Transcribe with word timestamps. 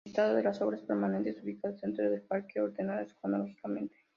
Listado 0.03 0.33
de 0.35 0.41
las 0.41 0.59
obras 0.61 0.81
permanentes 0.81 1.43
ubicadas 1.43 1.79
dentro 1.79 2.09
del 2.09 2.23
parque 2.23 2.59
ordenadas 2.59 3.13
cronológicamente. 3.13 3.97